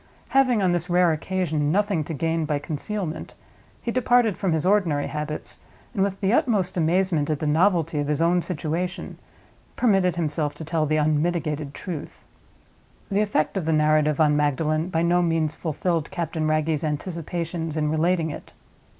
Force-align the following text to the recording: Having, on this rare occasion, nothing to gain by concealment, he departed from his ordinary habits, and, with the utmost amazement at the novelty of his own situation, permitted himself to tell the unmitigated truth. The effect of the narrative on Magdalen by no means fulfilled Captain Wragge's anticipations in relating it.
Having, 0.29 0.63
on 0.63 0.71
this 0.71 0.89
rare 0.89 1.11
occasion, 1.11 1.71
nothing 1.71 2.03
to 2.05 2.13
gain 2.15 2.43
by 2.45 2.57
concealment, 2.57 3.35
he 3.83 3.91
departed 3.91 4.35
from 4.35 4.51
his 4.51 4.65
ordinary 4.65 5.05
habits, 5.05 5.59
and, 5.93 6.01
with 6.01 6.21
the 6.21 6.33
utmost 6.33 6.75
amazement 6.75 7.29
at 7.29 7.37
the 7.37 7.45
novelty 7.45 7.99
of 7.99 8.07
his 8.07 8.19
own 8.19 8.41
situation, 8.41 9.19
permitted 9.75 10.15
himself 10.15 10.55
to 10.55 10.65
tell 10.65 10.87
the 10.87 10.95
unmitigated 10.97 11.75
truth. 11.75 12.25
The 13.11 13.21
effect 13.21 13.55
of 13.57 13.65
the 13.65 13.73
narrative 13.73 14.19
on 14.19 14.35
Magdalen 14.35 14.89
by 14.89 15.03
no 15.03 15.21
means 15.21 15.53
fulfilled 15.53 16.09
Captain 16.09 16.47
Wragge's 16.47 16.83
anticipations 16.83 17.77
in 17.77 17.91
relating 17.91 18.31
it. 18.31 18.53